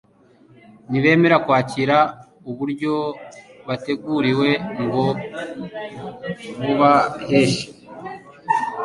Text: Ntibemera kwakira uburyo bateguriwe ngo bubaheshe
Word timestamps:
Ntibemera 0.89 1.37
kwakira 1.45 1.97
uburyo 2.49 2.93
bateguriwe 3.67 4.49
ngo 4.83 5.05
bubaheshe 6.63 7.65